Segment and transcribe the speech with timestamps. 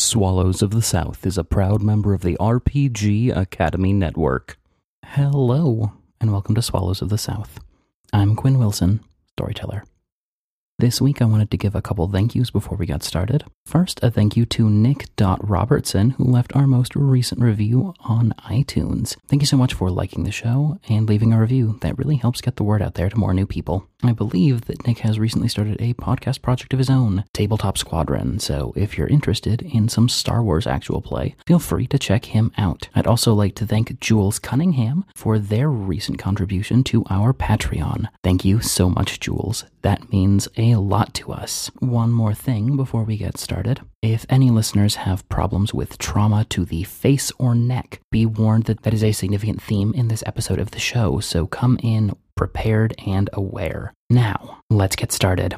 [0.00, 4.58] Swallows of the South is a proud member of the RPG Academy Network.
[5.04, 7.60] Hello, and welcome to Swallows of the South.
[8.10, 9.00] I'm Quinn Wilson,
[9.32, 9.84] storyteller.
[10.80, 13.44] This week, I wanted to give a couple thank yous before we got started.
[13.66, 19.14] First, a thank you to Nick Robertson, who left our most recent review on iTunes.
[19.28, 21.78] Thank you so much for liking the show and leaving a review.
[21.82, 23.86] That really helps get the word out there to more new people.
[24.02, 28.38] I believe that Nick has recently started a podcast project of his own, Tabletop Squadron,
[28.38, 32.50] so if you're interested in some Star Wars actual play, feel free to check him
[32.56, 32.88] out.
[32.94, 38.08] I'd also like to thank Jules Cunningham for their recent contribution to our Patreon.
[38.24, 39.66] Thank you so much, Jules.
[39.82, 41.70] That means a lot to us.
[41.80, 43.80] One more thing before we get started.
[44.02, 48.82] If any listeners have problems with trauma to the face or neck, be warned that
[48.82, 52.94] that is a significant theme in this episode of the show, so come in prepared
[53.06, 53.92] and aware.
[54.08, 55.56] Now, let's get started.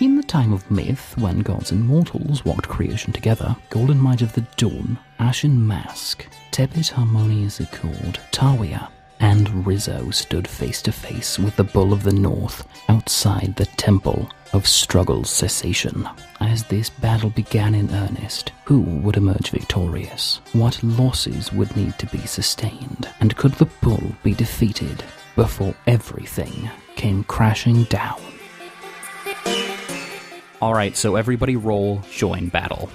[0.00, 4.32] In the time of myth, when gods and mortals walked creation together, Golden Might of
[4.32, 8.88] the Dawn, Ashen Mask, Tepet Harmonious Accord, Tawia,
[9.20, 14.28] and Rizzo stood face to face with the Bull of the North outside the Temple
[14.52, 16.08] of Struggle's Cessation.
[16.40, 20.40] As this battle began in earnest, who would emerge victorious?
[20.52, 23.08] What losses would need to be sustained?
[23.20, 25.04] And could the Bull be defeated
[25.36, 28.20] before everything came crashing down?
[30.60, 32.90] Alright, so everybody roll join battle.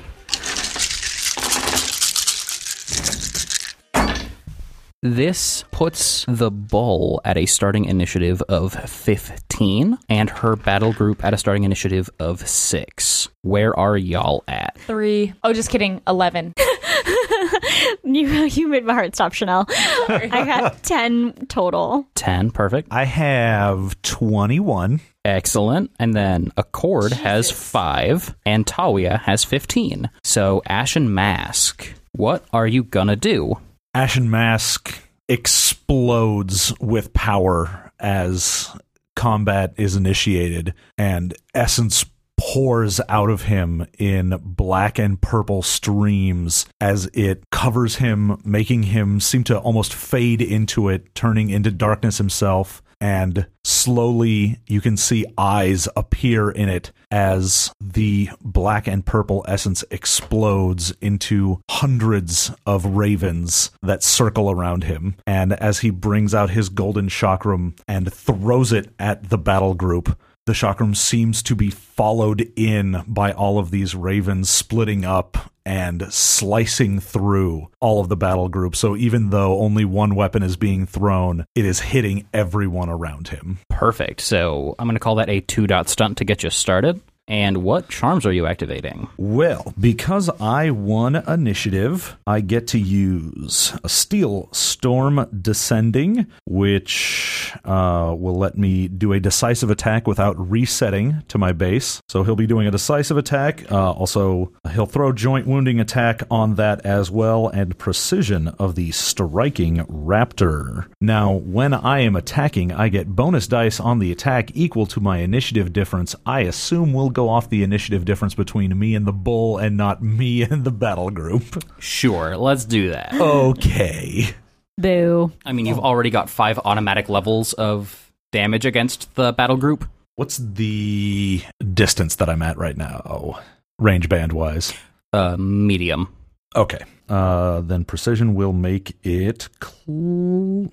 [5.06, 11.34] This puts the bull at a starting initiative of 15 and her battle group at
[11.34, 13.28] a starting initiative of 6.
[13.42, 14.78] Where are y'all at?
[14.78, 15.34] Three.
[15.44, 16.02] Oh, just kidding.
[16.08, 16.54] 11.
[18.06, 19.66] you, you made my heart stop, Chanel.
[20.08, 22.08] I got 10 total.
[22.16, 22.88] 10, perfect.
[22.90, 25.02] I have 21.
[25.26, 25.92] Excellent.
[26.00, 30.10] And then Accord has 5 and Tawia has 15.
[30.24, 33.58] So Ashen Mask, what are you gonna do?
[33.94, 35.00] Ashen Mask
[35.30, 38.76] explodes with power as
[39.16, 42.06] combat is initiated, and essence
[42.40, 49.20] pours out of him in black and purple streams as it covers him, making him
[49.20, 52.82] seem to almost fade into it, turning into darkness himself.
[53.00, 59.84] And slowly you can see eyes appear in it as the black and purple essence
[59.92, 65.16] explodes into hundreds of ravens that circle around him.
[65.26, 70.18] And as he brings out his golden chakram and throws it at the battle group,
[70.46, 76.12] the chakram seems to be followed in by all of these ravens splitting up and
[76.14, 78.76] slicing through all of the battle group.
[78.76, 83.60] So even though only one weapon is being thrown, it is hitting everyone around him.
[83.70, 84.20] Perfect.
[84.20, 87.02] So I'm going to call that a two dot stunt to get you started.
[87.28, 89.08] And what charms are you activating?
[89.18, 98.14] Well, because I won initiative, I get to use a Steel Storm Descending, which uh,
[98.18, 102.02] will let me do a decisive attack without resetting to my base.
[102.10, 103.72] So he'll be doing a decisive attack.
[103.72, 108.92] Uh, also, he'll throw Joint Wounding attack on that as well, and Precision of the
[108.92, 110.88] Striking Raptor.
[111.00, 115.20] Now, when I am attacking, I get bonus dice on the attack equal to my
[115.20, 116.16] initiative difference.
[116.26, 120.02] I assume will go off the initiative difference between me and the bull and not
[120.04, 121.64] me and the battle group.
[121.80, 123.14] Sure, let's do that.
[123.14, 124.30] Okay.
[124.78, 125.32] Boo.
[125.46, 129.88] I mean, you've already got five automatic levels of damage against the battle group.
[130.16, 131.42] What's the
[131.74, 133.40] distance that I'm at right now,
[133.80, 134.74] range band wise?
[135.12, 136.14] Uh, medium.
[136.56, 136.80] Okay.
[137.10, 140.72] Uh, then precision will make it cl-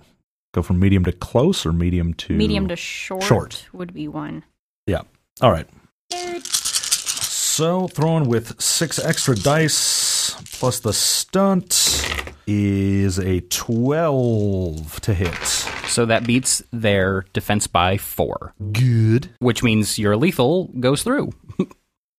[0.55, 3.67] go from medium to close or medium to Medium to short, Short.
[3.73, 4.45] would be one.
[4.87, 5.03] Yeah.
[5.43, 5.67] All right.
[6.13, 12.05] So throwing with six extra dice plus the stunt
[12.47, 15.45] is a twelve to hit.
[15.87, 19.31] So that beats their defense by four, Good.
[19.41, 21.33] which means your lethal goes through.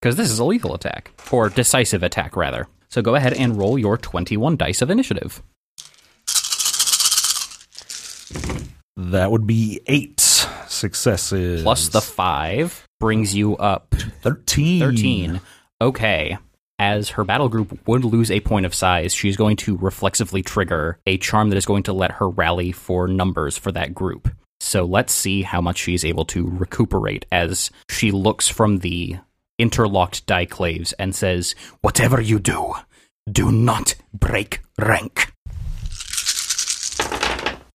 [0.00, 2.66] Because this is a lethal attack, or decisive attack, rather.
[2.88, 5.40] So go ahead and roll your 21 dice of initiative.
[8.96, 10.18] That would be eight
[10.66, 14.78] successes Plus the five brings you up thirteen.
[14.78, 15.40] 13.
[15.80, 16.38] Okay.
[16.78, 21.00] As her battle group would lose a point of size, she's going to reflexively trigger
[21.04, 24.28] a charm that is going to let her rally for numbers for that group.
[24.60, 29.16] So let's see how much she's able to recuperate as she looks from the
[29.58, 32.74] interlocked daiklaves and says, Whatever you do,
[33.28, 35.32] do not break rank.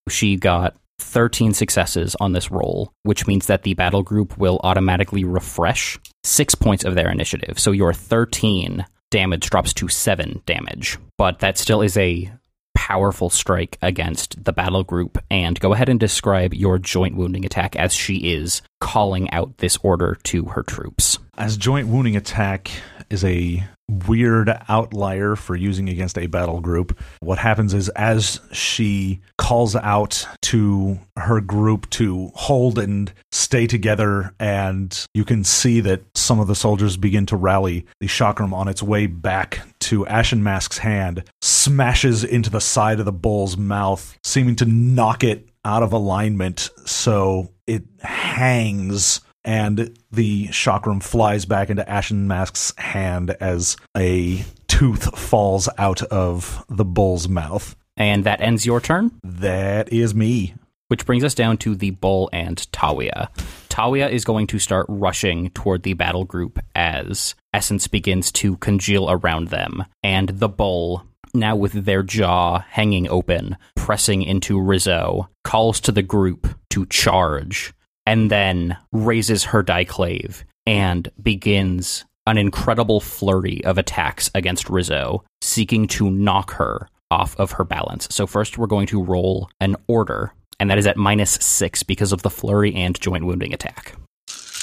[0.08, 5.24] She got 13 successes on this roll, which means that the battle group will automatically
[5.24, 7.58] refresh six points of their initiative.
[7.58, 10.98] So your 13 damage drops to 7 damage.
[11.16, 12.30] But that still is a
[12.74, 15.18] powerful strike against the battle group.
[15.30, 19.78] And go ahead and describe your joint wounding attack as she is calling out this
[19.82, 21.18] order to her troops.
[21.38, 22.68] As joint wounding attack
[23.10, 26.98] is a weird outlier for using against a battle group.
[27.20, 34.34] What happens is as she calls out to her group to hold and stay together
[34.40, 38.66] and you can see that some of the soldiers begin to rally, the chakram on
[38.66, 44.18] its way back to Ashen Mask's hand smashes into the side of the bull's mouth,
[44.24, 51.70] seeming to knock it out of alignment so it hangs and the chakram flies back
[51.70, 57.74] into Ashen Mask's hand as a tooth falls out of the bull's mouth.
[57.96, 60.54] And that ends your turn, That is me.
[60.88, 63.28] which brings us down to the bull and Tawia.
[63.70, 69.10] Tawia is going to start rushing toward the battle group as Essence begins to congeal
[69.10, 71.04] around them, and the bull.
[71.34, 77.72] Now, with their jaw hanging open, pressing into Rizzo, calls to the group to charge
[78.08, 85.86] and then raises her daiklave and begins an incredible flurry of attacks against Rizzo, seeking
[85.88, 88.08] to knock her off of her balance.
[88.10, 92.10] So, first, we're going to roll an order, and that is at minus six because
[92.10, 93.94] of the flurry and joint wounding attack,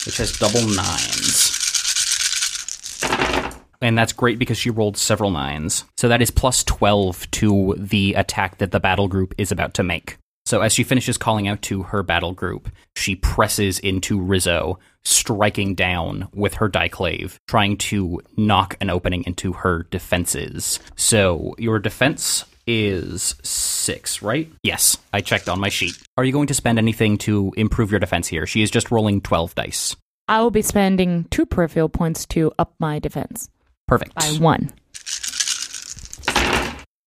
[0.08, 1.52] which has double nines.
[3.80, 5.86] And that's great because she rolled several nines.
[5.98, 9.84] So that is plus 12 to the attack that the battle group is about to
[9.84, 10.18] make.
[10.46, 15.74] So as she finishes calling out to her battle group, she presses into Rizzo, striking
[15.74, 20.80] down with her daiklave, trying to knock an opening into her defenses.
[20.96, 24.52] So your defense is six, right?
[24.62, 25.98] Yes, I checked on my sheet.
[26.18, 28.46] Are you going to spend anything to improve your defense here?
[28.46, 29.96] She is just rolling 12 dice.
[30.28, 33.50] I will be spending two peripheral points to up my defense
[33.88, 34.16] Perfect.
[34.16, 34.74] by one.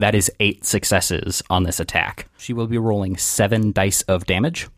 [0.01, 2.29] That is eight successes on this attack.
[2.39, 4.69] She will be rolling seven dice of damage.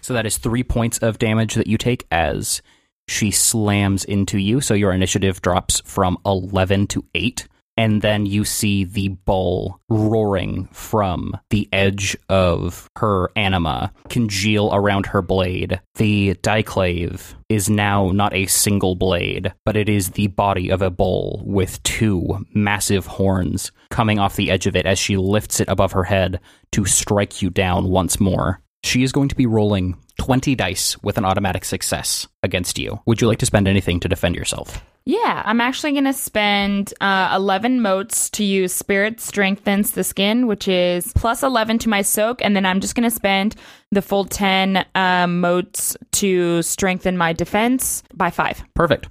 [0.00, 2.62] So that is three points of damage that you take as
[3.08, 4.62] she slams into you.
[4.62, 7.46] So your initiative drops from 11 to 8.
[7.78, 15.06] And then you see the bull roaring from the edge of her anima congeal around
[15.06, 15.80] her blade.
[15.94, 20.90] The daiklave is now not a single blade, but it is the body of a
[20.90, 25.68] bull with two massive horns coming off the edge of it as she lifts it
[25.68, 26.40] above her head
[26.72, 28.60] to strike you down once more.
[28.82, 33.00] She is going to be rolling 20 dice with an automatic success against you.
[33.06, 34.80] Would you like to spend anything to defend yourself?
[35.04, 40.46] Yeah, I'm actually going to spend uh, 11 motes to use Spirit Strengthens the Skin,
[40.46, 42.44] which is plus 11 to my soak.
[42.44, 43.56] And then I'm just going to spend
[43.90, 48.62] the full 10 uh, motes to strengthen my defense by five.
[48.74, 49.08] Perfect.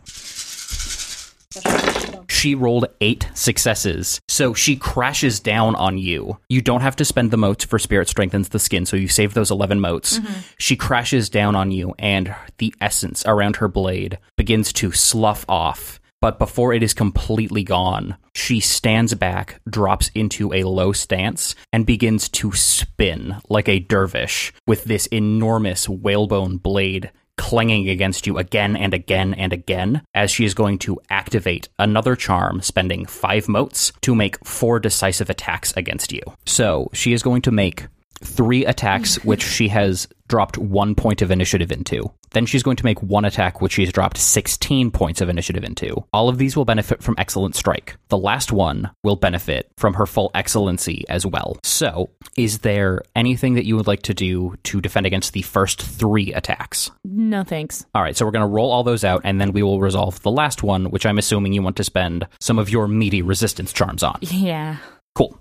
[2.48, 4.22] She rolled eight successes.
[4.30, 6.38] So she crashes down on you.
[6.48, 9.34] You don't have to spend the motes for Spirit Strengthens the Skin, so you save
[9.34, 10.18] those 11 motes.
[10.18, 10.40] Mm-hmm.
[10.58, 16.00] She crashes down on you, and the essence around her blade begins to slough off.
[16.22, 21.86] But before it is completely gone, she stands back, drops into a low stance, and
[21.86, 28.76] begins to spin like a dervish with this enormous whalebone blade clanging against you again
[28.76, 33.94] and again and again as she is going to activate another charm, spending five motes
[34.02, 36.22] to make four decisive attacks against you.
[36.46, 37.86] So she is going to make
[38.24, 42.12] three attacks, which she has dropped one point of initiative into.
[42.32, 46.04] Then she's going to make one attack, which she's dropped 16 points of initiative into.
[46.12, 47.96] All of these will benefit from Excellent Strike.
[48.10, 51.58] The last one will benefit from her full excellency as well.
[51.64, 55.82] So, is there anything that you would like to do to defend against the first
[55.82, 56.92] three attacks?
[57.06, 57.86] No thanks.
[57.96, 60.22] All right, so we're going to roll all those out, and then we will resolve
[60.22, 63.72] the last one, which I'm assuming you want to spend some of your meaty resistance
[63.72, 64.20] charms on.
[64.22, 64.78] Yeah.
[65.16, 65.40] Cool.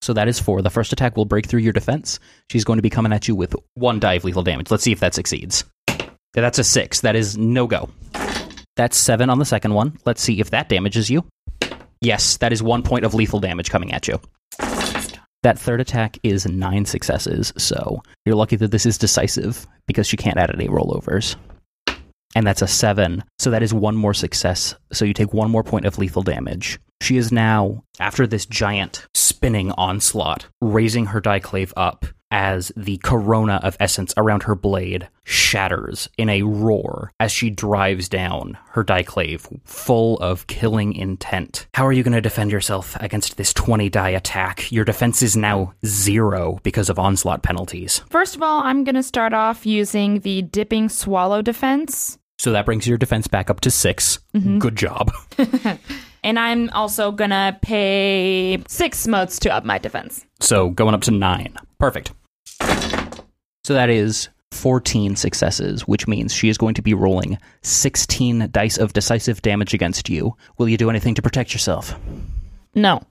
[0.00, 0.62] So that is four.
[0.62, 2.18] The first attack will break through your defense.
[2.50, 4.70] She's going to be coming at you with one die of lethal damage.
[4.70, 5.64] Let's see if that succeeds.
[6.34, 7.00] That's a six.
[7.00, 7.90] That is no go.
[8.76, 9.98] That's seven on the second one.
[10.04, 11.24] Let's see if that damages you.
[12.00, 14.20] Yes, that is one point of lethal damage coming at you.
[15.42, 20.16] That third attack is nine successes, so you're lucky that this is decisive because she
[20.16, 21.36] can't add any rollovers.
[22.34, 25.64] And that's a seven, so that is one more success, so you take one more
[25.64, 26.78] point of lethal damage.
[27.00, 33.60] She is now, after this giant spinning onslaught, raising her daiklave up as the corona
[33.62, 39.46] of essence around her blade shatters in a roar as she drives down her daiklave
[39.64, 41.66] full of killing intent.
[41.74, 44.70] How are you going to defend yourself against this 20 die attack?
[44.70, 48.02] Your defense is now zero because of onslaught penalties.
[48.10, 52.18] First of all, I'm going to start off using the dipping swallow defense.
[52.38, 54.58] So that brings your defense back up to 6 mm-hmm.
[54.58, 55.12] Good job.
[56.22, 60.24] And I'm also gonna pay six motes to up my defense.
[60.40, 61.56] So going up to nine.
[61.78, 62.12] Perfect.
[63.64, 68.78] So that is 14 successes, which means she is going to be rolling 16 dice
[68.78, 70.34] of decisive damage against you.
[70.56, 71.94] Will you do anything to protect yourself?
[72.74, 73.02] No.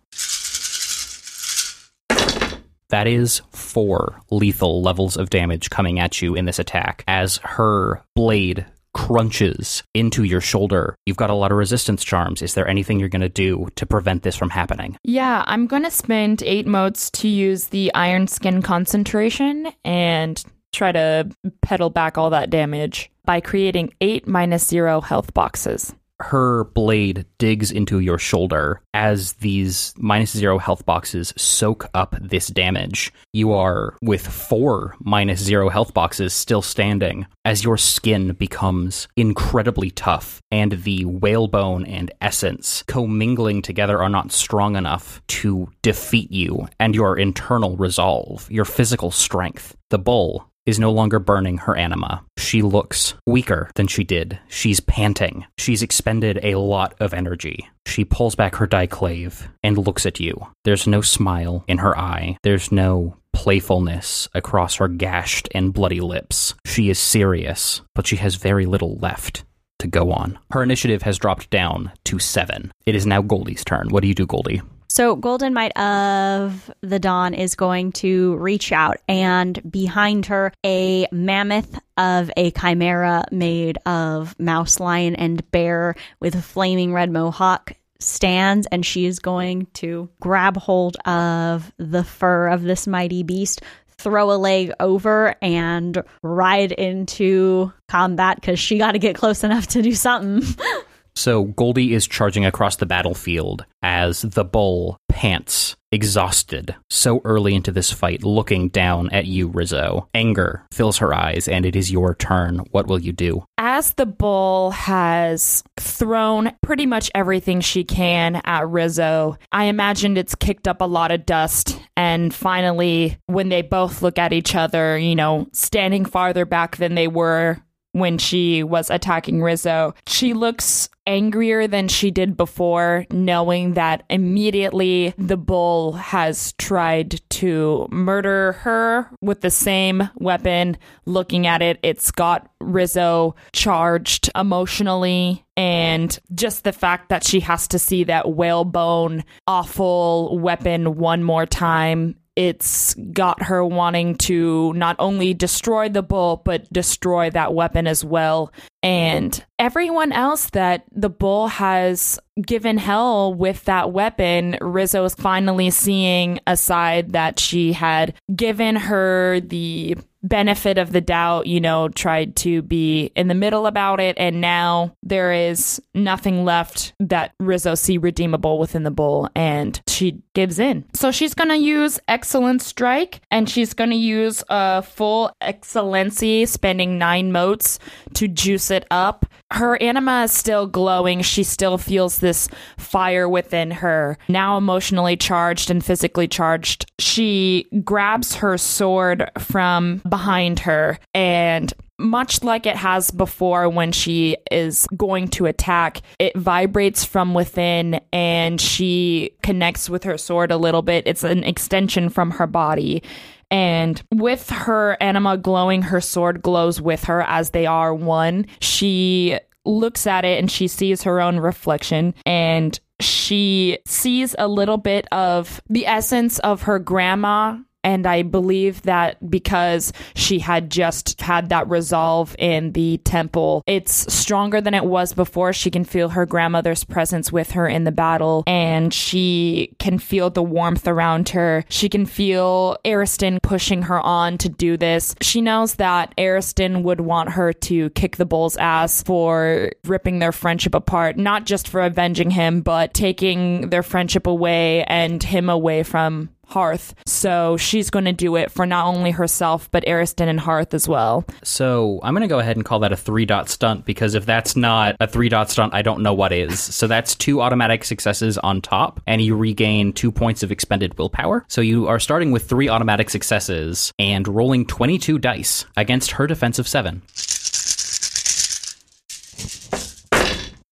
[2.90, 8.02] That is four lethal levels of damage coming at you in this attack as her
[8.16, 8.66] blade
[8.98, 10.98] crunches into your shoulder.
[11.06, 12.42] You've got a lot of resistance charms.
[12.42, 14.98] Is there anything you're going to do to prevent this from happening?
[15.04, 21.30] Yeah, I'm gonna spend eight motes to use the iron skin concentration and try to
[21.62, 25.94] pedal back all that damage by creating eight minus zero health boxes.
[26.20, 32.48] Her blade digs into your shoulder as these minus zero health boxes soak up this
[32.48, 33.14] damage.
[33.34, 39.92] You are with four minus zero health boxes still standing as your skin becomes incredibly
[39.92, 46.68] tough and the whalebone and essence commingling together are not strong enough to defeat you
[46.80, 49.76] and your internal resolve, your physical strength.
[49.90, 52.24] The bull is no longer burning her anima.
[52.38, 54.38] She looks weaker than she did.
[54.50, 55.46] She's panting.
[55.58, 57.68] She's expended a lot of energy.
[57.88, 60.46] She pulls back her daiklave and looks at you.
[60.66, 62.38] There's no smile in her eye.
[62.44, 66.54] There's no playfulness across her gashed and bloody lips.
[66.66, 69.46] She is serious, but she has very little left
[69.80, 70.38] to go on.
[70.52, 72.72] Her initiative has dropped down to seven.
[72.86, 73.90] It is now Goldie's turn.
[73.90, 74.62] What do you do, Goldie?
[74.98, 81.06] So, Golden Might of the Dawn is going to reach out, and behind her, a
[81.12, 87.74] mammoth of a chimera made of mouse, lion, and bear with a flaming red mohawk
[88.00, 93.62] stands, and she is going to grab hold of the fur of this mighty beast.
[94.00, 99.68] Throw a leg over and ride into combat because she got to get close enough
[99.68, 100.42] to do something.
[101.18, 107.72] So Goldie is charging across the battlefield as the bull pants, exhausted, so early into
[107.72, 110.08] this fight, looking down at you, Rizzo.
[110.14, 112.60] Anger fills her eyes, and it is your turn.
[112.70, 113.44] What will you do?
[113.58, 120.36] As the bull has thrown pretty much everything she can at Rizzo, I imagined it's
[120.36, 121.80] kicked up a lot of dust.
[121.96, 126.94] And finally, when they both look at each other, you know, standing farther back than
[126.94, 127.58] they were
[128.00, 135.14] when she was attacking Rizzo, she looks angrier than she did before, knowing that immediately
[135.18, 140.78] the bull has tried to murder her with the same weapon.
[141.06, 145.46] Looking at it, it's got Rizzo charged emotionally.
[145.56, 151.48] And just the fact that she has to see that whalebone awful weapon one more
[151.48, 157.88] time it's got her wanting to not only destroy the bull, but destroy that weapon
[157.88, 158.54] as well.
[158.84, 165.72] And everyone else that the bull has given hell with that weapon, Rizzo is finally
[165.72, 171.90] seeing a side that she had given her the benefit of the doubt, you know,
[171.90, 177.34] tried to be in the middle about it, and now there is nothing left that
[177.40, 180.86] Rizzo see redeemable within the bull, and she gives in.
[180.94, 187.32] So she's gonna use excellent strike, and she's gonna use a full excellency, spending nine
[187.32, 187.80] motes
[188.16, 189.26] to juice it up.
[189.52, 191.22] Her anima is still glowing.
[191.22, 194.18] She still feels this fire within her.
[194.28, 202.44] Now emotionally charged and physically charged, she grabs her sword from behind her and much
[202.44, 208.62] like it has before when she is going to attack, it vibrates from within and
[208.62, 211.08] she connects with her sword a little bit.
[211.08, 213.02] It's an extension from her body.
[213.50, 218.46] And with her anima glowing, her sword glows with her as they are one.
[218.60, 224.78] She looks at it and she sees her own reflection and she sees a little
[224.78, 231.22] bit of the essence of her grandma and I believe that because she had just
[231.22, 235.54] had that resolve in the temple, it's stronger than it was before.
[235.54, 240.30] She can feel her grandmother's presence with her in the battle, and she can feel
[240.30, 241.64] the warmth around her.
[241.70, 245.16] She can feel Ariston pushing her on to do this.
[245.22, 250.34] She knows that Ariston would want her to kick the bull's ass for ripping their
[250.34, 255.84] friendship apart, not just for avenging him, but taking their friendship away and him away
[255.84, 256.96] from Hearth.
[257.06, 260.88] So she's going to do it for not only herself, but Ariston and Hearth as
[260.88, 261.26] well.
[261.44, 264.26] So I'm going to go ahead and call that a three dot stunt because if
[264.26, 266.60] that's not a three dot stunt, I don't know what is.
[266.60, 271.46] So that's two automatic successes on top, and you regain two points of expended willpower.
[271.50, 276.60] So you are starting with three automatic successes and rolling 22 dice against her defense
[276.60, 277.02] of seven.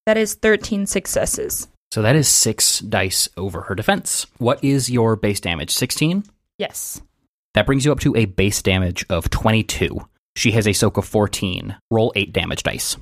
[0.05, 1.67] That is 13 successes.
[1.95, 4.27] So that is six dice over her defense.
[4.37, 5.71] What is your base damage?
[5.71, 6.25] 16?
[6.57, 7.01] Yes.
[7.53, 10.05] That brings you up to a base damage of 22.
[10.35, 11.77] She has a soak of 14.
[11.89, 12.97] Roll 8 damage dice.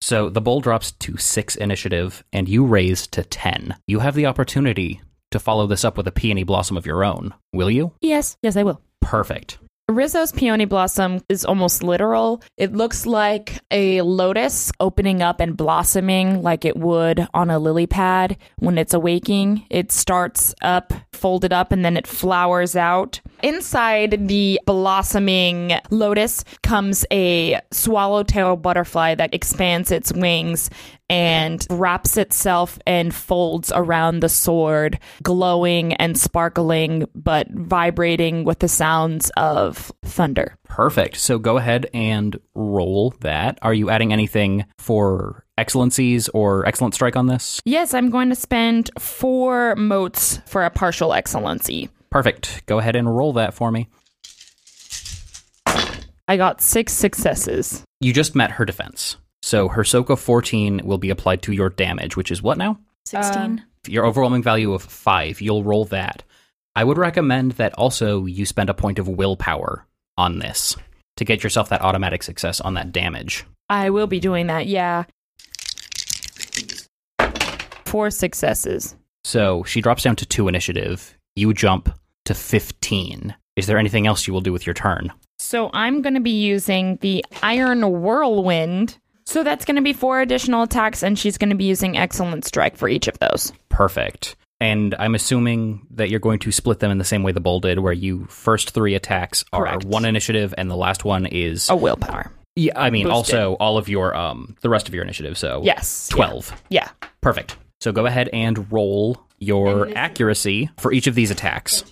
[0.00, 3.76] So the bowl drops to 6 initiative, and you raise to 10.
[3.86, 7.32] You have the opportunity to follow this up with a peony blossom of your own.
[7.52, 7.92] Will you?
[8.00, 8.36] Yes.
[8.42, 8.80] Yes, I will.
[9.00, 9.58] Perfect.
[9.88, 12.42] Rizzo's peony blossom is almost literal.
[12.56, 17.86] It looks like a lotus opening up and blossoming like it would on a lily
[17.86, 19.64] pad when it's awaking.
[19.70, 23.20] It starts up, folded up, and then it flowers out.
[23.44, 30.68] Inside the blossoming lotus comes a swallowtail butterfly that expands its wings
[31.08, 38.68] and wraps itself and folds around the sword, glowing and sparkling, but vibrating with the
[38.68, 40.56] sounds of thunder.
[40.64, 41.16] Perfect.
[41.16, 43.58] So go ahead and roll that.
[43.62, 47.60] Are you adding anything for excellencies or excellent strike on this?
[47.64, 51.88] Yes, I'm going to spend four motes for a partial excellency.
[52.10, 52.64] Perfect.
[52.66, 53.88] Go ahead and roll that for me.
[56.28, 57.84] I got six successes.
[58.00, 59.16] You just met her defense.
[59.46, 62.80] So her soak of 14 will be applied to your damage, which is what now?
[63.04, 63.40] 16.
[63.40, 65.40] Um, Your overwhelming value of 5.
[65.40, 66.24] You'll roll that.
[66.74, 69.86] I would recommend that also you spend a point of willpower
[70.18, 70.74] on this
[71.18, 73.44] to get yourself that automatic success on that damage.
[73.70, 75.04] I will be doing that, yeah.
[77.84, 78.96] Four successes.
[79.22, 81.16] So she drops down to 2 initiative.
[81.36, 83.32] You jump to 15.
[83.54, 85.12] Is there anything else you will do with your turn?
[85.38, 88.98] So I'm going to be using the Iron Whirlwind.
[89.26, 92.44] So that's going to be four additional attacks, and she's going to be using Excellent
[92.44, 93.52] Strike for each of those.
[93.68, 94.36] Perfect.
[94.60, 97.60] And I'm assuming that you're going to split them in the same way the bull
[97.60, 99.84] did, where you first three attacks are Correct.
[99.84, 102.30] one initiative, and the last one is A willpower.
[102.54, 102.72] yeah.
[102.80, 103.34] I mean, boosted.
[103.34, 105.36] also all of your um the rest of your initiative.
[105.36, 106.08] So Yes.
[106.08, 106.52] twelve.
[106.70, 106.88] Yeah.
[107.20, 107.56] Perfect.
[107.80, 111.84] So go ahead and roll your accuracy for each of these attacks.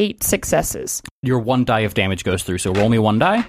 [0.00, 1.02] Eight successes.
[1.22, 2.56] Your one die of damage goes through.
[2.56, 3.44] So roll me one die.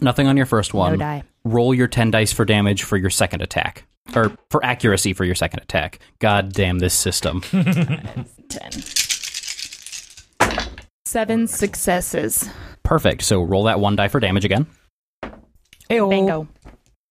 [0.00, 0.92] Nothing on your first one.
[0.92, 1.24] No die.
[1.44, 3.84] Roll your ten dice for damage for your second attack,
[4.16, 5.98] or for accuracy for your second attack.
[6.20, 7.42] God damn this system.
[8.48, 8.72] Ten.
[11.04, 12.48] Seven successes.
[12.82, 13.24] Perfect.
[13.24, 14.66] So roll that one die for damage again.
[15.90, 16.48] Bingo.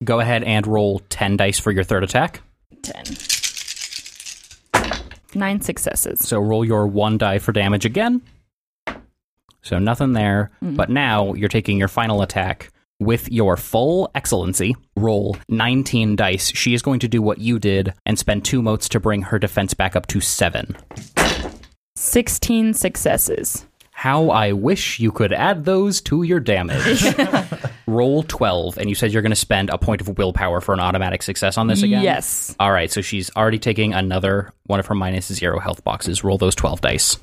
[0.03, 2.41] Go ahead and roll 10 dice for your third attack.
[2.81, 3.03] Ten.
[5.35, 6.19] Nine successes.
[6.19, 8.21] So roll your one die for damage again.
[9.61, 10.51] So nothing there.
[10.63, 10.75] Mm-hmm.
[10.75, 14.75] But now you're taking your final attack with your full excellency.
[14.95, 16.51] Roll 19 dice.
[16.53, 19.39] She is going to do what you did and spend two motes to bring her
[19.39, 20.75] defense back up to seven.
[21.95, 23.65] Sixteen successes.
[23.91, 27.05] How I wish you could add those to your damage.
[27.93, 30.79] roll 12, and you said you're going to spend a point of willpower for an
[30.79, 32.03] automatic success on this again?
[32.03, 32.55] Yes.
[32.59, 36.23] All right, so she's already taking another one of her minus zero health boxes.
[36.23, 37.17] Roll those 12 dice.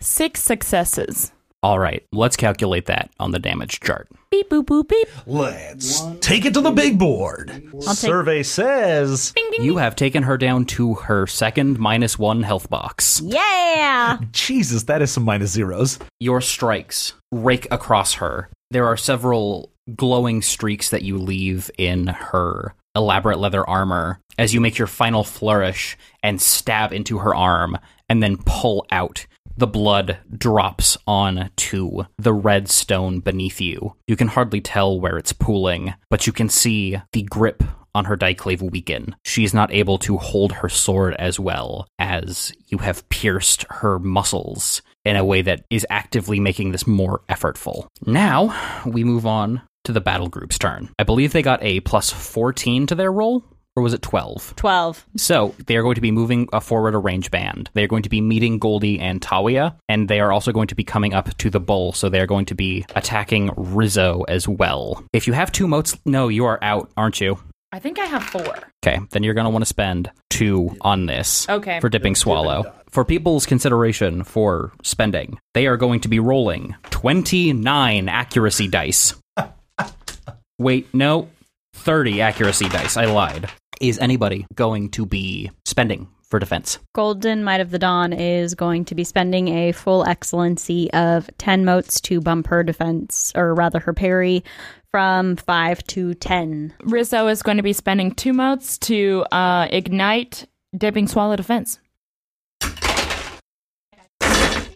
[0.00, 1.32] Six successes.
[1.62, 4.08] All right, let's calculate that on the damage chart.
[4.30, 5.08] Beep boop boop beep.
[5.26, 7.68] Let's take it to the big board.
[7.80, 13.20] Survey says You have taken her down to her second minus one health box.
[13.22, 14.18] Yeah.
[14.32, 15.98] Jesus, that is some minus zeros.
[16.18, 18.48] Your strikes rake across her.
[18.72, 24.60] There are several glowing streaks that you leave in her elaborate leather armor as you
[24.60, 27.78] make your final flourish and stab into her arm
[28.08, 29.26] and then pull out.
[29.56, 33.96] The blood drops on to the red stone beneath you.
[34.06, 38.16] You can hardly tell where it's pooling, but you can see the grip on her
[38.16, 39.16] daiklave weaken.
[39.24, 43.98] She is not able to hold her sword as well as you have pierced her
[43.98, 47.86] muscles in a way that is actively making this more effortful.
[48.06, 50.90] Now, we move on to the battle group's turn.
[50.98, 53.44] I believe they got a plus 14 to their roll,
[53.76, 54.54] or was it 12?
[54.56, 55.06] 12.
[55.16, 57.70] So they are going to be moving forward a range band.
[57.72, 60.74] They are going to be meeting Goldie and Tawia, and they are also going to
[60.74, 61.92] be coming up to the bull.
[61.92, 65.02] So they are going to be attacking Rizzo as well.
[65.12, 67.38] If you have two motes, no, you are out, aren't you?
[67.72, 68.58] I think I have four.
[68.84, 71.48] Okay, then you're going to want to spend two on this.
[71.48, 71.78] Okay.
[71.80, 72.72] For dipping swallow.
[72.88, 79.14] For people's consideration for spending, they are going to be rolling 29 accuracy dice.
[80.58, 81.28] Wait, no,
[81.74, 82.96] 30 accuracy dice.
[82.96, 83.48] I lied.
[83.80, 86.78] Is anybody going to be spending for defense?
[86.94, 91.64] Golden Might of the Dawn is going to be spending a full excellency of 10
[91.64, 94.42] motes to bump her defense, or rather her parry,
[94.90, 96.74] from 5 to 10.
[96.82, 101.78] Rizzo is going to be spending two motes to uh, ignite dipping swallow defense.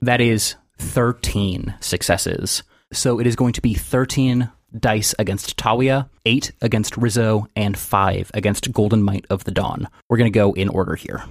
[0.03, 2.63] That is 13 successes.
[2.93, 8.31] So it is going to be 13 dice against Tawia, 8 against Rizzo, and 5
[8.35, 9.89] against Golden Might of the Dawn.
[10.09, 11.25] We're going to go in order here.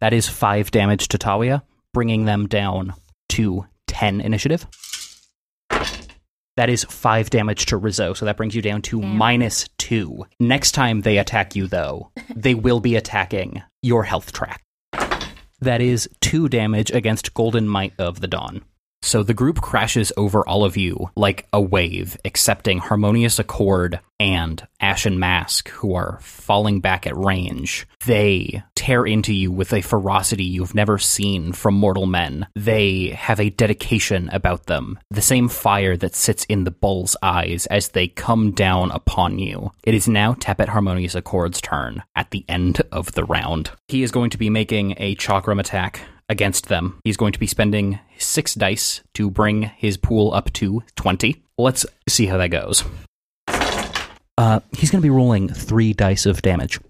[0.00, 1.62] That is 5 damage to Tawia,
[1.92, 2.94] bringing them down
[3.30, 4.66] to 10 initiative.
[6.56, 9.16] That is 5 damage to Rizzo, so that brings you down to Damn.
[9.16, 10.24] minus 2.
[10.38, 14.62] Next time they attack you, though, they will be attacking your health track.
[15.60, 18.62] That is 2 damage against Golden Might of the Dawn.
[19.04, 24.66] So the group crashes over all of you like a wave, excepting Harmonious Accord and
[24.80, 27.86] Ashen Mask, who are falling back at range.
[28.06, 32.46] They tear into you with a ferocity you've never seen from mortal men.
[32.54, 37.66] They have a dedication about them, the same fire that sits in the bull's eyes
[37.66, 39.72] as they come down upon you.
[39.84, 43.70] It is now Tepet Harmonious Accord's turn at the end of the round.
[43.88, 47.00] He is going to be making a chakram attack against them.
[47.04, 51.42] He's going to be spending six dice to bring his pool up to 20.
[51.58, 52.84] Let's see how that goes.
[54.36, 56.80] Uh, he's going to be rolling three dice of damage.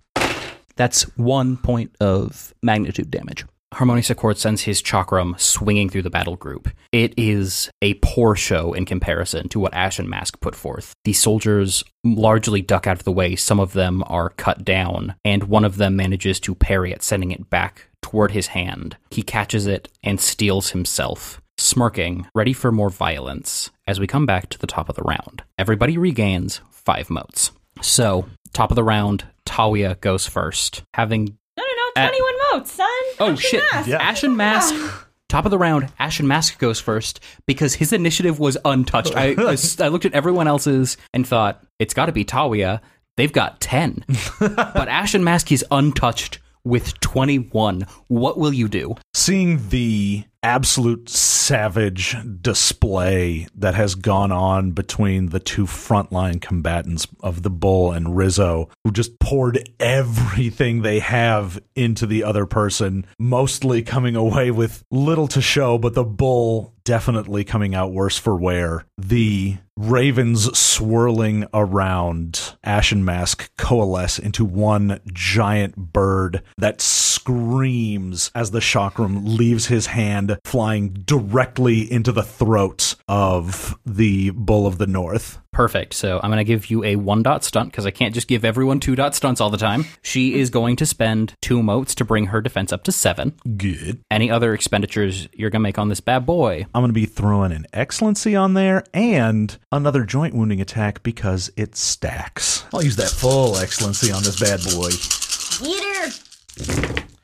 [0.76, 3.44] That's one point of magnitude damage.
[3.74, 6.68] Harmonious Accord sends his chakram swinging through the battle group.
[6.92, 10.94] It is a poor show in comparison to what Ashen Mask put forth.
[11.04, 15.44] The soldiers largely duck out of the way, some of them are cut down, and
[15.44, 18.98] one of them manages to parry it, sending it back toward his hand.
[19.10, 24.50] He catches it and steals himself, smirking, ready for more violence, as we come back
[24.50, 25.42] to the top of the round.
[25.56, 27.50] Everybody regains five motes.
[27.80, 31.64] So, top of the round, Talia goes first, having No, no,
[31.96, 32.02] no.
[32.02, 32.86] Uh, 21 votes, son.
[33.20, 33.64] Oh Ashen shit!
[33.72, 33.88] Mask.
[33.88, 34.02] Yeah.
[34.02, 35.06] Ashen Mask.
[35.30, 39.16] Top of the round, Ashen Mask goes first because his initiative was untouched.
[39.16, 42.82] I, I, I looked at everyone else's and thought it's got to be Talia.
[43.16, 44.04] They've got ten,
[44.38, 47.86] but Ashen Mask is untouched with twenty-one.
[48.08, 48.96] What will you do?
[49.14, 57.42] seeing the absolute savage display that has gone on between the two frontline combatants of
[57.42, 63.82] the bull and Rizzo, who just poured everything they have into the other person, mostly
[63.82, 68.84] coming away with little to show, but the bull definitely coming out worse for wear.
[68.98, 78.60] The ravens swirling around Ashen Mask coalesce into one giant bird that screams as the
[78.60, 85.38] chakram leaves his hand, flying directly into the throat of the Bull of the North.
[85.52, 85.94] Perfect.
[85.94, 88.44] So I'm going to give you a one dot stunt because I can't just give
[88.44, 89.84] everyone two dot stunts all the time.
[90.02, 93.36] She is going to spend two motes to bring her defense up to seven.
[93.56, 94.02] Good.
[94.10, 96.66] Any other expenditures you're going to make on this bad boy?
[96.74, 101.52] I'm going to be throwing an excellency on there and another joint wounding attack because
[101.56, 102.64] it stacks.
[102.72, 104.90] I'll use that full excellency on this bad boy.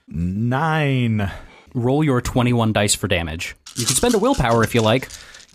[0.06, 1.32] Nine.
[1.74, 3.56] Roll your 21 dice for damage.
[3.76, 5.08] You can spend a willpower if you like.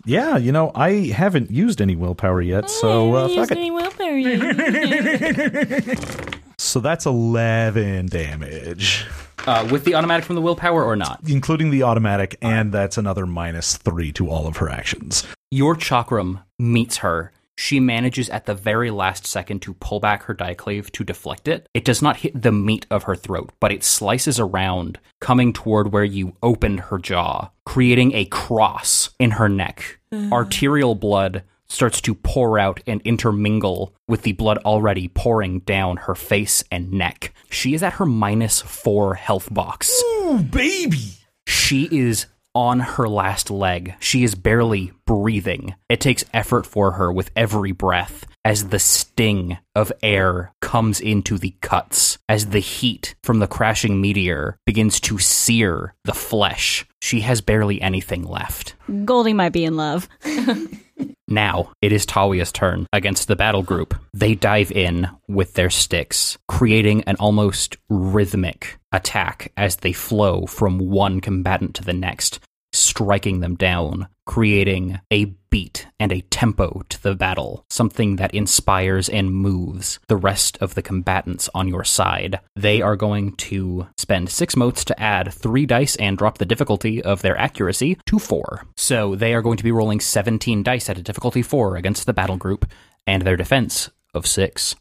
[0.06, 3.72] Yeah, you know, I haven't used any willpower yet, so uh, fuck it.
[3.74, 6.00] Willpower yet.
[6.58, 9.06] So that's 11 damage,
[9.46, 11.20] Uh, with the automatic from the willpower or not.
[11.28, 15.28] including the automatic, and that's another minus three to all of her actions.
[15.52, 17.32] Your chakram meets her.
[17.58, 21.70] She manages at the very last second to pull back her daiklave to deflect it.
[21.74, 25.92] It does not hit the meat of her throat, but it slices around, coming toward
[25.92, 30.00] where you opened her jaw, creating a cross in her neck.
[30.32, 36.16] Arterial blood starts to pour out and intermingle with the blood already pouring down her
[36.16, 37.34] face and neck.
[37.50, 40.02] She is at her minus four health box.
[40.22, 41.14] Ooh, baby!
[41.48, 43.94] She is on her last leg.
[44.00, 45.76] She is barely breathing.
[45.90, 51.38] It takes effort for her with every breath as the sting of air comes into
[51.38, 56.86] the cuts, as the heat from the crashing meteor begins to sear the flesh.
[57.02, 58.76] She has barely anything left.
[59.04, 60.08] Goldie might be in love.
[61.28, 63.96] Now it is Talia's turn against the battle group.
[64.14, 70.78] They dive in with their sticks, creating an almost rhythmic attack as they flow from
[70.78, 72.40] one combatant to the next,
[72.76, 79.08] striking them down, creating a beat and a tempo to the battle, something that inspires
[79.08, 82.40] and moves the rest of the combatants on your side.
[82.56, 87.02] They are going to spend six motes to add three dice and drop the difficulty
[87.02, 88.66] of their accuracy to four.
[88.76, 92.14] So they are going to be rolling 17 dice at a difficulty four against the
[92.14, 92.66] battle group
[93.08, 94.76] and their defense of six.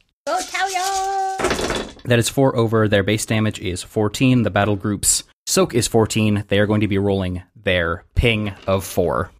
[2.04, 2.86] That is four over.
[2.86, 4.42] Their base damage is 14.
[4.42, 6.44] The battle group's soak is 14.
[6.48, 9.30] They are going to be rolling their ping of four.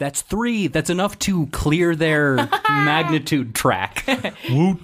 [0.00, 0.66] That's three.
[0.66, 2.36] That's enough to clear their
[2.68, 4.04] magnitude track.
[4.50, 4.78] Woot.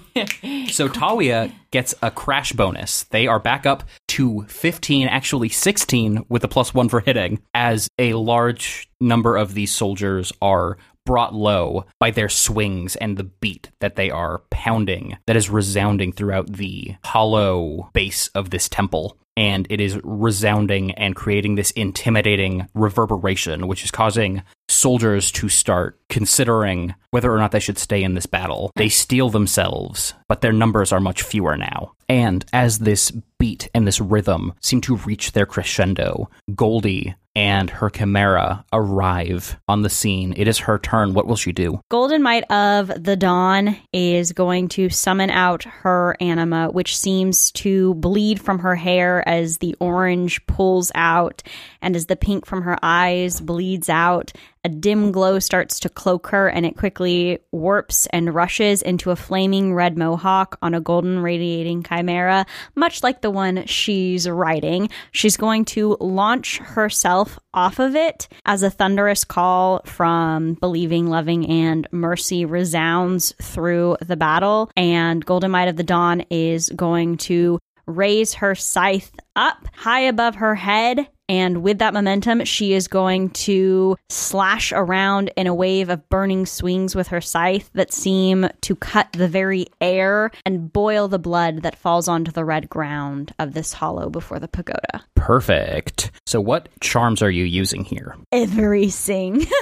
[0.70, 3.04] So Talia gets a crash bonus.
[3.04, 7.88] They are back up to 15, actually 16, with a plus one for hitting, as
[7.98, 13.70] a large number of these soldiers are brought low by their swings and the beat
[13.80, 19.16] that they are pounding that is resounding throughout the hollow base of this temple.
[19.36, 25.98] And it is resounding and creating this intimidating reverberation, which is causing soldiers to start
[26.08, 28.70] considering whether or not they should stay in this battle.
[28.76, 31.92] They steel themselves, but their numbers are much fewer now.
[32.08, 37.88] And as this beat and this rhythm seem to reach their crescendo, Goldie and her
[37.88, 40.34] chimera arrive on the scene.
[40.36, 41.14] It is her turn.
[41.14, 41.80] What will she do?
[41.88, 47.94] Golden Might of the Dawn is going to summon out her anima, which seems to
[47.94, 51.42] bleed from her hair as the orange pulls out
[51.80, 54.32] and as the pink from her eyes bleeds out.
[54.62, 59.16] A dim glow starts to cloak her, and it quickly warps and rushes into a
[59.16, 64.90] flaming red mohawk on a golden radiating chimera, much like the one she's riding.
[65.12, 71.48] She's going to launch herself off of it as a thunderous call from Believing, Loving,
[71.48, 74.70] and Mercy resounds through the battle.
[74.76, 80.36] And Golden Might of the Dawn is going to raise her scythe up high above
[80.36, 81.08] her head.
[81.30, 86.44] And with that momentum, she is going to slash around in a wave of burning
[86.44, 91.62] swings with her scythe that seem to cut the very air and boil the blood
[91.62, 95.04] that falls onto the red ground of this hollow before the pagoda.
[95.14, 96.10] Perfect.
[96.26, 98.16] So, what charms are you using here?
[98.32, 99.46] Everything.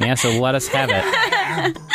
[0.00, 1.78] Yeah, so let us have it.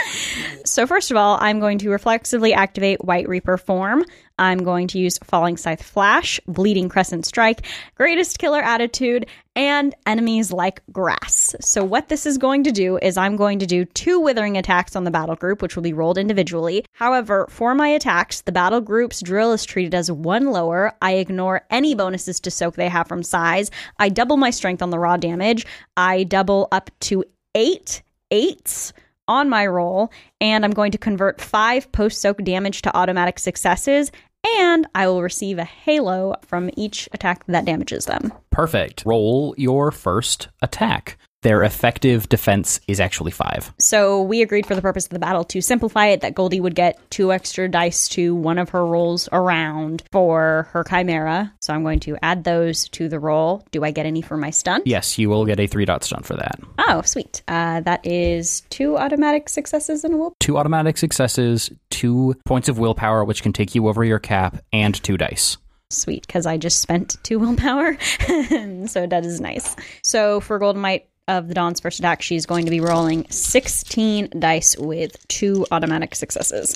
[0.65, 4.05] So, first of all, I'm going to reflexively activate White Reaper form.
[4.39, 10.53] I'm going to use Falling Scythe Flash, Bleeding Crescent Strike, Greatest Killer Attitude, and Enemies
[10.53, 11.55] Like Grass.
[11.59, 14.95] So, what this is going to do is I'm going to do two Withering attacks
[14.95, 16.85] on the battle group, which will be rolled individually.
[16.93, 20.93] However, for my attacks, the battle group's drill is treated as one lower.
[21.01, 23.69] I ignore any bonuses to soak they have from size.
[23.97, 25.65] I double my strength on the raw damage.
[25.97, 28.93] I double up to eight eights
[29.29, 34.11] on my roll, and I'm going to convert five post soak damage to automatic successes,
[34.45, 38.33] and I will receive a halo from each attack that damages them.
[38.51, 39.03] Perfect.
[39.05, 41.17] Roll your first attack.
[41.41, 43.73] Their effective defense is actually five.
[43.79, 46.75] So we agreed for the purpose of the battle to simplify it that Goldie would
[46.75, 51.53] get two extra dice to one of her rolls around for her chimera.
[51.61, 53.65] So I'm going to add those to the roll.
[53.71, 54.81] Do I get any for my stun?
[54.85, 56.59] Yes, you will get a three dot stun for that.
[56.77, 57.41] Oh, sweet.
[57.47, 60.35] Uh, that is two automatic successes and a will.
[60.41, 65.01] Two automatic successes, two points of willpower, which can take you over your cap, and
[65.03, 65.57] two dice.
[65.89, 67.97] Sweet, because I just spent two willpower.
[68.87, 69.75] so that is nice.
[70.03, 74.29] So for Golden Might of the Dawn's first attack, she's going to be rolling 16
[74.39, 76.75] dice with two automatic successes.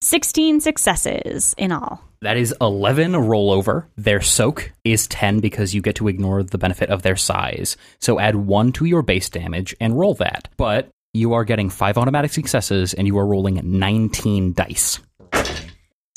[0.00, 2.02] 16 successes in all.
[2.22, 3.86] That is 11 rollover.
[3.96, 7.76] Their soak is 10 because you get to ignore the benefit of their size.
[7.98, 10.48] So add 1 to your base damage and roll that.
[10.56, 15.00] But you are getting 5 automatic successes and you are rolling 19 dice.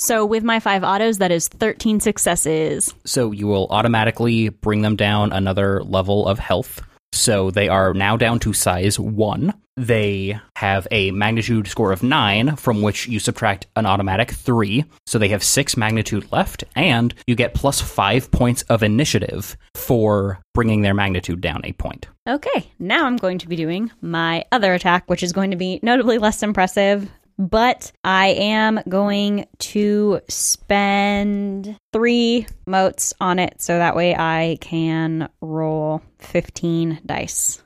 [0.02, 2.96] So with my five autos, that is 13 successes.
[3.04, 6.82] So you will automatically bring them down another level of health.
[7.12, 9.54] So they are now down to size 1.
[9.76, 14.84] They have a magnitude score of 9, from which you subtract an automatic 3.
[15.08, 20.40] So they have 6 magnitude left, and you get plus 5 points of initiative for
[20.54, 22.08] bringing their magnitude down a point.
[22.28, 25.80] Okay, now I'm going to be doing my other attack, which is going to be
[25.82, 27.10] notably less impressive.
[27.40, 35.30] But I am going to spend three motes on it so that way I can
[35.40, 37.64] roll 15 dice.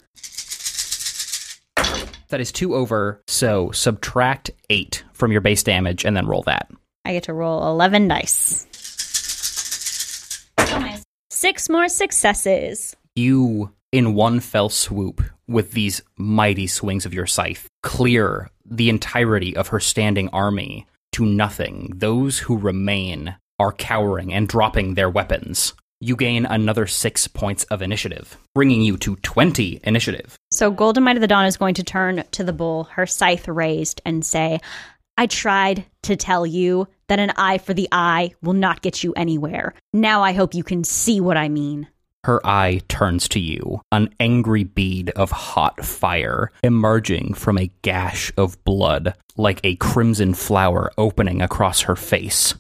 [2.29, 6.69] That is 2 over, so subtract 8 from your base damage and then roll that.
[7.03, 8.67] I get to roll 11 dice.
[11.31, 12.95] Six more successes.
[13.15, 19.55] you, in one fell swoop, with these mighty swings of your scythe, clear the entirety
[19.55, 21.93] of her standing army to nothing.
[21.95, 25.73] Those who remain are cowering and dropping their weapons.
[25.99, 30.35] You gain another six points of initiative, bringing you to 20 initiative.
[30.51, 33.47] So Golden Might of the Dawn is going to turn to the bull, her scythe
[33.47, 34.59] raised, and say,
[35.17, 39.13] I tried to tell you that an eye for the eye will not get you
[39.13, 39.75] anywhere.
[39.93, 41.87] Now I hope you can see what I mean.
[42.25, 48.31] Her eye turns to you, an angry bead of hot fire emerging from a gash
[48.37, 52.53] of blood, like a crimson flower opening across her face,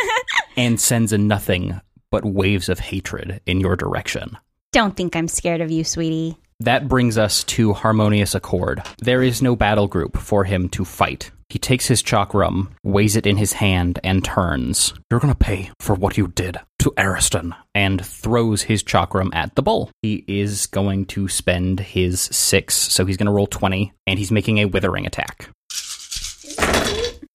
[0.56, 1.80] and sends a nothing
[2.12, 4.38] but waves of hatred in your direction.
[4.70, 6.36] Don't think I'm scared of you, sweetie.
[6.60, 8.82] That brings us to Harmonious Accord.
[8.98, 11.30] There is no battle group for him to fight.
[11.48, 14.92] He takes his chakram, weighs it in his hand, and turns.
[15.10, 17.54] You're gonna pay for what you did to Ariston.
[17.74, 19.90] And throws his chakram at the bull.
[20.02, 24.58] He is going to spend his six, so he's gonna roll 20, and he's making
[24.58, 25.48] a withering attack.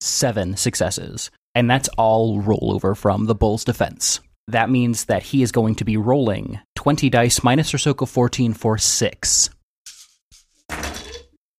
[0.00, 1.30] Seven successes.
[1.54, 4.20] And that's all rollover from the bull's defense.
[4.48, 8.76] That means that he is going to be rolling 20 dice minus of 14 for
[8.76, 9.50] 6.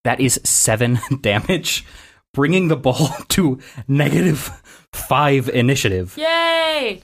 [0.03, 1.83] That is 7 damage,
[2.35, 6.15] bringing the ball to negative 5 initiative.
[6.17, 7.01] Yay!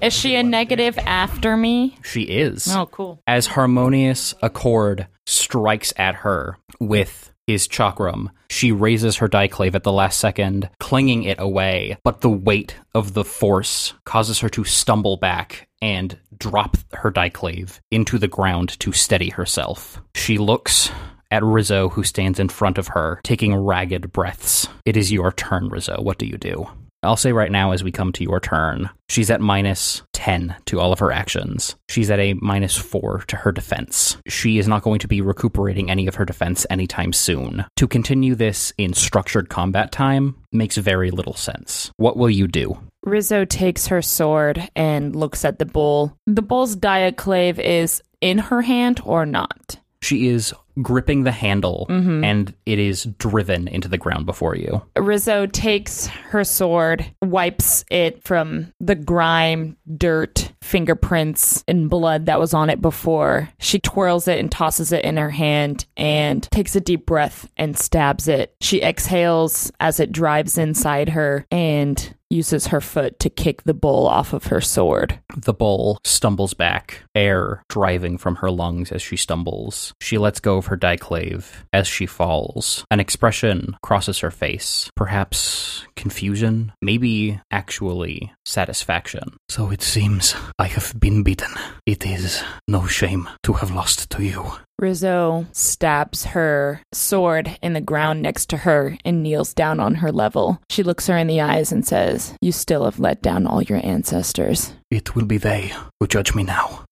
[0.00, 1.96] Is she a negative after me?
[2.02, 2.68] She is.
[2.68, 3.20] Oh, cool.
[3.26, 9.92] As Harmonious Accord strikes at her with his chakram, she raises her daiklave at the
[9.92, 15.16] last second, clinging it away, but the weight of the force causes her to stumble
[15.16, 20.00] back and drop her daiklave into the ground to steady herself.
[20.14, 20.90] She looks
[21.32, 24.68] at Rizzo, who stands in front of her, taking ragged breaths.
[24.84, 26.00] It is your turn, Rizzo.
[26.00, 26.68] What do you do?
[27.04, 30.78] I'll say right now, as we come to your turn, she's at minus 10 to
[30.78, 31.74] all of her actions.
[31.88, 34.18] She's at a minus 4 to her defense.
[34.28, 37.64] She is not going to be recuperating any of her defense anytime soon.
[37.78, 41.90] To continue this in structured combat time makes very little sense.
[41.96, 42.78] What will you do?
[43.02, 46.16] Rizzo takes her sword and looks at the bull.
[46.28, 49.76] The bull's daiklave is in her hand or not?
[50.02, 52.24] She is gripping the handle mm-hmm.
[52.24, 54.82] and it is driven into the ground before you.
[54.96, 62.54] Rizzo takes her sword, wipes it from the grime, dirt, fingerprints, and blood that was
[62.54, 63.50] on it before.
[63.58, 67.78] She twirls it and tosses it in her hand and takes a deep breath and
[67.78, 68.54] stabs it.
[68.60, 74.06] She exhales as it drives inside her and uses her foot to kick the bull
[74.06, 75.20] off of her sword.
[75.36, 79.92] The bull stumbles back, air driving from her lungs as she stumbles.
[80.00, 82.84] She lets go of her daiklave as she falls.
[82.90, 84.90] An expression crosses her face.
[84.96, 89.36] Perhaps confusion, maybe actually satisfaction.
[89.48, 91.52] So it seems I have been beaten.
[91.86, 94.52] It is no shame to have lost to you.
[94.78, 100.10] Rizzo stabs her sword in the ground next to her and kneels down on her
[100.10, 100.60] level.
[100.70, 103.80] She looks her in the eyes and says, You still have let down all your
[103.84, 104.72] ancestors.
[104.90, 106.84] It will be they who judge me now,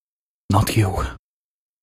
[0.50, 1.04] not you,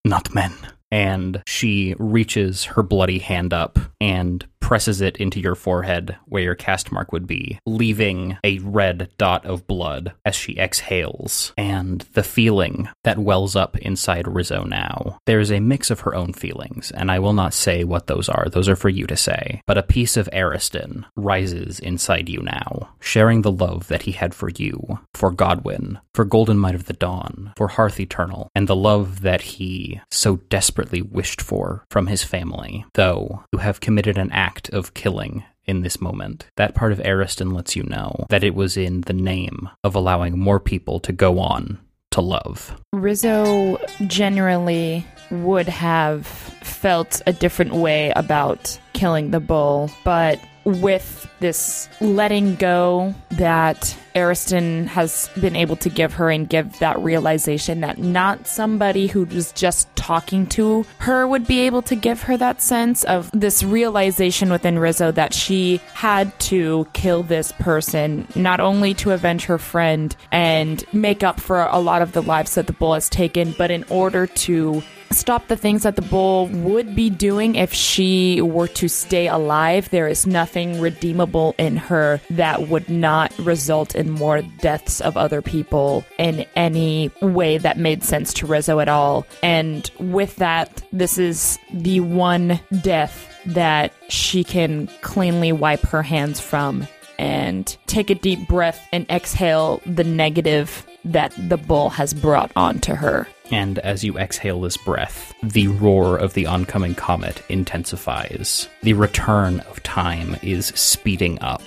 [0.06, 0.54] not men.
[0.90, 6.54] And she reaches her bloody hand up and presses it into your forehead where your
[6.54, 11.54] cast mark would be, leaving a red dot of blood as she exhales.
[11.58, 16.14] And the feeling that wells up inside Rizzo now, there is a mix of her
[16.14, 18.50] own feelings, and I will not say what those are.
[18.50, 19.62] Those are for you to say.
[19.66, 24.36] But a piece of Ariston rises inside you now, sharing the love that he had
[24.36, 28.76] for you, for Godwin, for Golden Might of the Dawn, for Hearth Eternal, and the
[28.76, 32.84] love that he so desperately wished for from his family.
[32.96, 36.48] Though you have committed an act of killing in this moment.
[36.56, 40.40] That part of Ariston lets you know that it was in the name of allowing
[40.40, 41.80] more people to go on
[42.12, 42.76] to love.
[42.94, 51.88] Rizzo generally would have felt a different way about killing the bull, but with this
[52.02, 58.00] letting go that Ariston has been able to give her and give that realization that
[58.00, 62.62] not somebody who was just talking to her would be able to give her that
[62.62, 68.94] sense of this realization within Rizzo that she had to kill this person, not only
[68.96, 72.74] to avenge her friend and make up for a lot of the lives that the
[72.74, 77.10] bull has taken, but in order to stop the things that the bull would be
[77.10, 79.90] doing if she were to stay alive.
[79.90, 85.42] There is nothing redeemable in her that would not result in more deaths of other
[85.42, 89.26] people in any way that made sense to Rizzo at all.
[89.44, 96.40] And with that, this is the one death that she can cleanly wipe her hands
[96.40, 102.52] from and take a deep breath and exhale the negative that the bull has brought
[102.56, 103.28] onto her.
[103.52, 108.68] And as you exhale this breath, the roar of the oncoming comet intensifies.
[108.84, 111.62] The return of time is speeding up.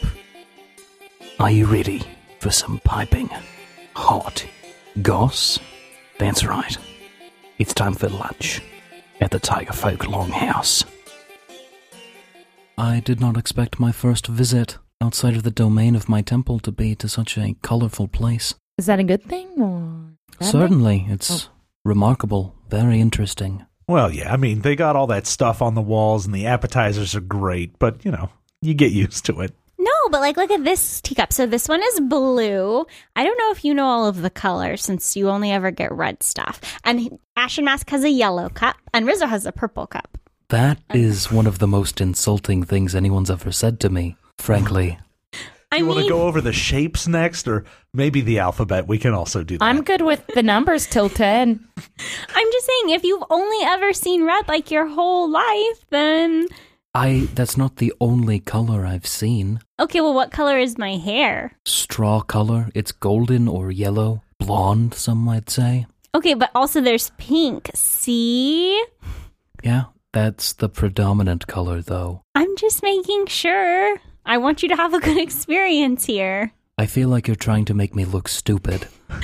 [1.39, 2.03] Are you ready
[2.39, 3.31] for some piping?
[3.95, 4.45] Hot
[5.01, 5.59] goss?
[6.19, 6.77] That's right.
[7.59, 8.61] It's time for lunch
[9.21, 10.85] at the Tiger Folk Longhouse.
[12.77, 16.73] I did not expect my first visit outside of the domain of my temple to
[16.73, 18.55] be to such a colorful place.
[18.79, 20.49] Is that a good thing or bad thing?
[20.49, 21.51] Certainly, it's oh.
[21.85, 23.65] Remarkable, very interesting.
[23.89, 27.15] Well, yeah, I mean, they got all that stuff on the walls and the appetizers
[27.17, 28.31] are great, but, you know,
[28.63, 29.53] you get used to it.
[29.79, 31.33] No, but like, look at this teacup.
[31.33, 32.87] So this one is blue.
[33.17, 35.91] I don't know if you know all of the colors since you only ever get
[35.91, 36.61] red stuff.
[36.85, 40.19] And Ashen Mask has a yellow cup, and Rizzo has a purple cup.
[40.51, 44.99] That is one of the most insulting things anyone's ever said to me, frankly.
[45.73, 47.65] I you want to go over the shapes next, or
[47.95, 48.89] maybe the alphabet?
[48.89, 49.65] We can also do that.
[49.65, 51.69] I'm good with the numbers till 10.
[52.35, 56.49] I'm just saying, if you've only ever seen red like your whole life, then
[56.93, 59.61] I that's not the only color I've seen.
[59.79, 60.01] okay.
[60.01, 61.53] Well, what color is my hair?
[61.65, 65.87] Straw color, it's golden or yellow, blonde some might say.
[66.17, 67.71] Okay, but also there's pink.
[67.77, 68.83] See,
[69.63, 72.23] Yeah, that's the predominant color though.
[72.35, 73.99] I'm just making sure.
[74.31, 76.53] I want you to have a good experience here.
[76.79, 78.87] I feel like you're trying to make me look stupid.
[79.11, 79.19] no,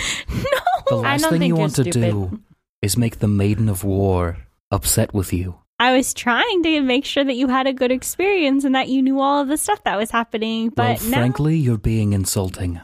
[0.88, 2.40] The No, last don't thing think you you're want to do
[2.82, 4.38] is make the Maiden of War
[4.72, 5.60] upset with you.
[5.78, 9.00] I was trying to make sure that you had a good experience and that you
[9.00, 10.70] knew all of the stuff that was happening.
[10.70, 12.80] But well, now, frankly, you're being insulting.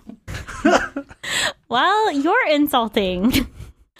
[1.68, 3.48] well, you're insulting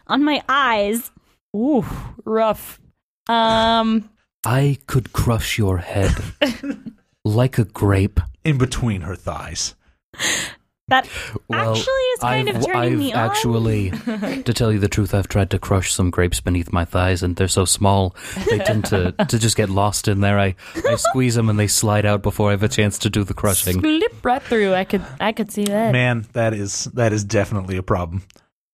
[0.07, 1.11] on my eyes.
[1.57, 1.85] Ooh,
[2.25, 2.81] rough.
[3.29, 4.11] Um,
[4.45, 6.15] I could crush your head
[7.25, 8.21] like a grape.
[8.45, 9.75] in between her thighs.
[10.89, 11.09] That
[11.49, 13.19] Well, actually is kind I've, of turning I've me on.
[13.31, 13.91] actually,
[14.45, 17.37] to tell you the truth, I've tried to crush some grapes beneath my thighs, and
[17.37, 18.15] they're so small
[18.51, 20.39] they tend to, to just get lost in there.
[20.39, 20.57] I,
[20.87, 23.33] I squeeze them and they slide out before I have a chance to do the
[23.33, 23.81] crushing.
[23.81, 24.75] slip right through.
[24.75, 25.93] I could, I could see that.
[25.93, 28.25] Man, that is that is definitely a problem.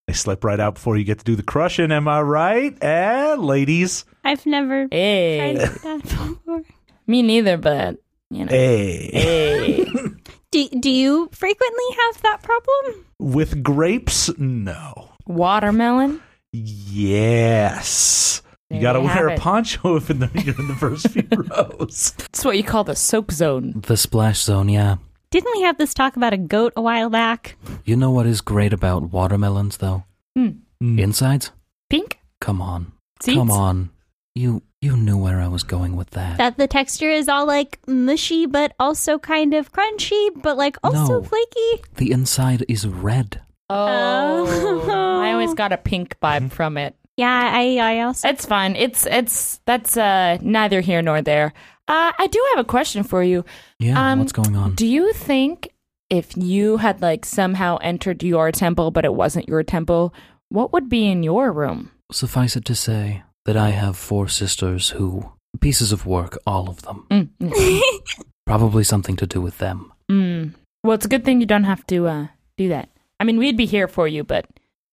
[0.09, 1.93] They slip right out before you get to do the crushing.
[1.93, 2.77] Am I right?
[2.83, 4.07] Eh, ladies.
[4.25, 6.63] I've never tried that before.
[7.07, 7.99] me neither, but
[8.31, 8.51] you know.
[8.51, 9.11] Hey.
[9.13, 9.85] Hey.
[10.51, 13.05] Do, do you frequently have that problem?
[13.19, 15.11] With grapes, no.
[15.27, 16.23] Watermelon.
[16.53, 18.41] Yes.
[18.71, 21.09] You got to you have wear a poncho if in the, you're in the first
[21.11, 22.13] few rows.
[22.17, 23.83] That's what you call the soak zone.
[23.87, 24.97] The splash zone, yeah.
[25.31, 27.57] Didn't we have this talk about a goat a while back?
[27.85, 30.05] You know what is great about watermelons, though?
[30.37, 30.61] Mm.
[30.81, 31.51] Insides?
[31.91, 32.19] Pink.
[32.41, 32.93] Come on.
[33.21, 33.37] Seeds?
[33.37, 33.91] Come on.
[34.35, 36.39] You you knew where I was going with that.
[36.39, 41.21] That the texture is all like mushy, but also kind of crunchy, but like also
[41.21, 41.23] No.
[41.23, 41.83] flaky.
[41.97, 43.41] the inside is red.
[43.71, 44.89] Oh,
[45.23, 46.95] I always got a pink vibe from it.
[47.17, 48.77] Yeah, I I also It's fine.
[48.77, 51.53] It's it's that's uh neither here nor there.
[51.89, 53.45] Uh, I do have a question for you.
[53.79, 54.75] Yeah, Um, what's going on?
[54.75, 55.71] Do you think
[56.11, 60.13] if you had like somehow entered your temple, but it wasn't your temple,
[60.51, 61.91] what would be in your room?
[62.13, 66.83] Suffice it to say that I have four sisters who pieces of work, all of
[66.83, 67.07] them.
[67.11, 67.81] Mm, mm,
[68.47, 69.91] Probably something to do with them.
[70.11, 70.53] mm.
[70.85, 72.27] Well, it's a good thing you don't have to uh,
[72.59, 72.91] do that.
[73.19, 74.45] I mean, we'd be here for you, but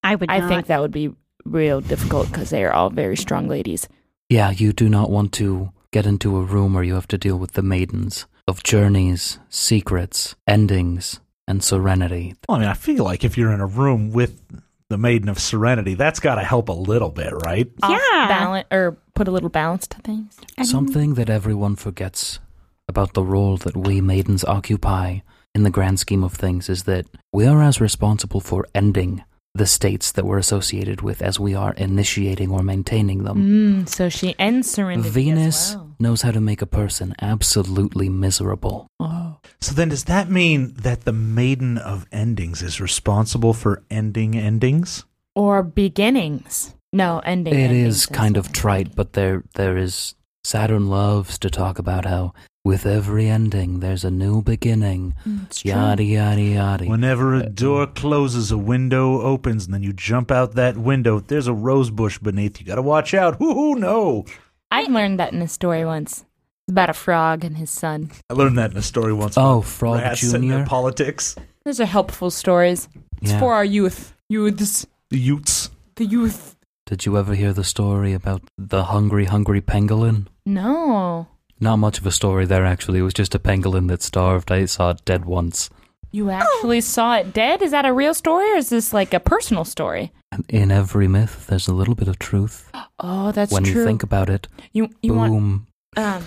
[0.04, 0.48] I would I not.
[0.48, 3.90] think that would be real difficult because they are all very strong ladies.
[4.30, 7.38] Yeah, you do not want to get into a room where you have to deal
[7.38, 12.36] with the maidens of journeys, secrets, endings, and serenity.
[12.48, 14.42] Well, I mean, I feel like if you're in a room with
[14.90, 17.70] the Maiden of Serenity, that's got to help a little bit, right?
[17.82, 18.28] Yeah.
[18.28, 20.38] balance or put a little balance to things.
[20.58, 22.40] I mean, Something that everyone forgets
[22.88, 25.20] about the role that we maidens occupy
[25.56, 29.24] in the grand scheme of things is that we are as responsible for ending
[29.56, 33.86] the states that we're associated with as we are initiating or maintaining them.
[33.86, 35.10] Mm, so she ends serenity.
[35.10, 35.96] Venus As well.
[35.98, 38.88] knows how to make a person absolutely miserable.
[39.00, 39.38] Oh.
[39.62, 45.06] So then, does that mean that the Maiden of Endings is responsible for ending endings?
[45.36, 46.76] Or beginnings.
[46.92, 47.54] No, ending.
[47.54, 52.06] It endings is kind of trite, but there there is Saturn loves to talk about
[52.06, 52.34] how
[52.66, 55.14] with every ending there's a new beginning.
[55.26, 55.72] Mm, It's true.
[55.72, 56.86] Yada yada yada.
[56.86, 61.48] Whenever a door closes, a window opens, and then you jump out that window, there's
[61.48, 62.60] a rose bush beneath.
[62.60, 63.40] You got to watch out.
[63.40, 64.26] Whoo no!
[64.72, 66.26] I've learned that in a story once.
[66.68, 68.10] It's about a frog and his son.
[68.30, 69.38] I learned that in a story once.
[69.38, 70.66] Oh, Frog rats and their Junior.
[70.66, 71.36] politics.
[71.64, 72.90] Those are helpful stories.
[73.22, 73.40] It's Yeah.
[73.40, 74.14] for our youth.
[74.30, 74.88] Youths.
[75.12, 75.70] The Utes.
[75.96, 76.56] The youth.
[76.88, 80.26] Did you ever hear the story about the hungry, hungry pangolin?
[80.48, 81.28] No.
[81.66, 83.00] Not much of a story there, actually.
[83.00, 84.52] It was just a pangolin that starved.
[84.52, 85.72] I saw it dead once.
[86.12, 87.64] You actually saw it dead?
[87.64, 90.12] Is that a real story or is this like a personal story?
[90.32, 92.70] And in every myth, there's a little bit of truth.
[93.00, 93.82] Oh, that's when true.
[93.82, 95.68] you think about it, you you want boom.
[95.98, 96.24] um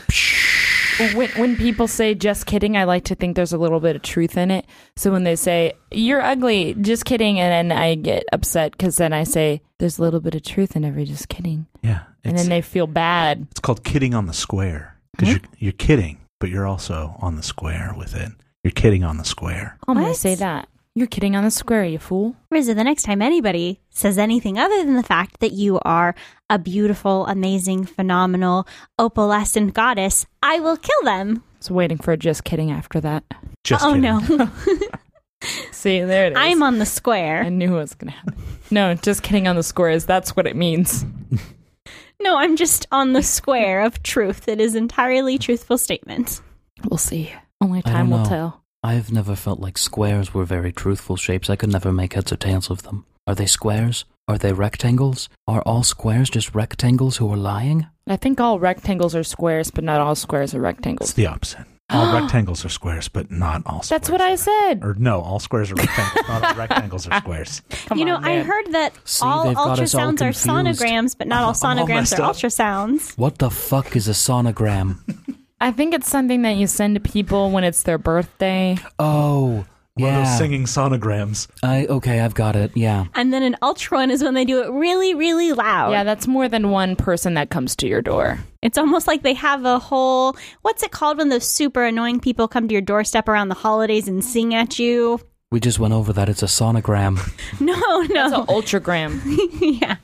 [1.15, 4.03] when when people say just kidding, I like to think there's a little bit of
[4.03, 4.67] truth in it.
[4.97, 9.13] So when they say you're ugly, just kidding, and then I get upset because then
[9.13, 12.01] I say there's a little bit of truth in every just kidding, Yeah.
[12.25, 13.47] and then they feel bad.
[13.53, 14.97] it's called kidding on the square.
[15.19, 18.33] Because you're, you're kidding, but you're also on the square with it.
[18.65, 19.77] You're kidding on the square.
[19.87, 20.17] I'm gonna What?
[20.17, 22.35] say that you're kidding on the square, you fool.
[22.51, 26.15] Rizzo, the next time anybody says anything other than the fact that you are
[26.51, 28.67] a beautiful, amazing, phenomenal,
[28.99, 31.43] opalescent goddess, I will kill them.
[31.59, 33.23] was waiting for a just kidding after that.
[33.65, 34.03] Just oh kidding.
[34.03, 34.51] no,
[35.71, 36.37] See, there it is.
[36.39, 37.39] I'm on the square.
[37.39, 37.51] I square.
[37.51, 38.35] knew it was going to happen.
[38.73, 40.05] No, just kidding on the squares.
[40.05, 41.05] That's what it means.
[42.21, 44.49] No, I'm just on the square of truth.
[44.49, 46.43] It is entirely truthful statements.
[46.89, 47.33] We'll see.
[47.61, 48.29] Only time will know.
[48.29, 48.65] tell.
[48.83, 51.51] I've never felt like squares were very truthful shapes.
[51.51, 53.05] I could never make heads or tails of them.
[53.27, 54.05] Are they squares?
[54.27, 55.29] Are they rectangles?
[55.47, 57.87] Are all squares just rectangles who are lying?
[58.07, 61.11] I think all rectangles are squares, but not all squares are rectangles.
[61.11, 61.67] It's the opposite.
[61.91, 63.89] Uh, all rectangles are squares, but not all squares.
[63.89, 64.81] That's what I said.
[64.85, 66.29] Or no, all squares are rectangles.
[66.29, 67.63] not all rectangles are squares.
[67.87, 68.47] Come you know, on, I man.
[68.47, 70.47] heard that See, all they've got us all ultrasounds are confused.
[70.81, 72.37] sonograms, but not all I'm all sonograms messed are up.
[72.37, 73.17] ultrasounds.
[73.17, 74.99] What the fuck is a sonogram?
[75.61, 78.77] I think it's something that you send to people when it's their birthday.
[78.99, 79.65] Oh,
[79.99, 80.25] One of yeah.
[80.25, 81.49] those singing sonograms.
[81.63, 82.77] I okay, I've got it.
[82.77, 83.07] Yeah.
[83.15, 85.91] And then an ultra one is when they do it really, really loud.
[85.91, 88.39] Yeah, that's more than one person that comes to your door.
[88.63, 92.49] It's almost like they have a whole what's it called when those super annoying people
[92.49, 95.21] come to your doorstep around the holidays and sing at you?
[95.51, 96.29] We just went over that.
[96.29, 97.19] It's a sonogram.
[97.61, 98.43] No, That's no.
[98.43, 99.21] an ultragram.
[99.81, 99.97] yeah.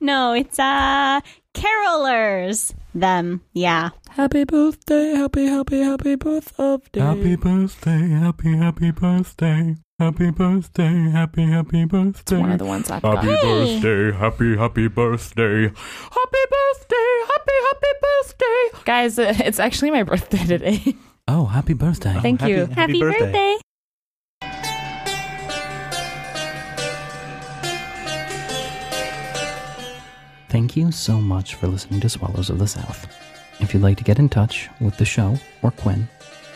[0.00, 1.20] No, it's uh
[1.54, 2.74] carolers.
[3.00, 3.42] Them.
[3.52, 3.90] Yeah.
[4.10, 7.00] happy birthday, happy, happy, happy birthday.
[7.00, 9.76] Happy birthday, happy, happy birthday.
[9.98, 12.20] Happy birthday, happy, happy birthday.
[12.20, 13.24] It's one of the ones I've got.
[13.24, 13.80] Hey.
[13.80, 15.62] birthday, happy, happy birthday.
[15.64, 18.84] Happy birthday, happy, happy birthday.
[18.84, 20.94] Guys, uh, it's actually my birthday today.
[21.26, 22.16] Oh, happy birthday.
[22.20, 22.66] Thank happy- you.
[22.66, 23.56] Happy, birthday.
[30.48, 33.06] Thank you so much for listening to Swallows of the South.
[33.60, 36.08] If you'd like to get in touch with the show or Quinn,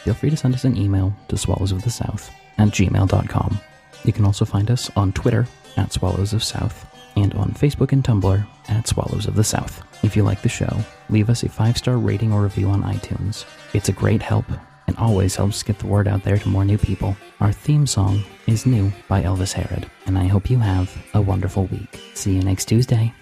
[0.03, 3.61] feel free to send us an email to swallowsofthesouth at gmail.com.
[4.05, 6.87] You can also find us on Twitter at Swallows of South
[7.17, 9.83] and on Facebook and Tumblr at Swallows of the South.
[10.03, 10.75] If you like the show,
[11.11, 13.45] leave us a five star rating or review on iTunes.
[13.75, 14.47] It's a great help
[14.87, 17.17] and always helps get the word out there to more new people.
[17.41, 21.67] Our theme song is New by Elvis Herod, and I hope you have a wonderful
[21.67, 22.01] week.
[22.15, 23.13] See you next Tuesday.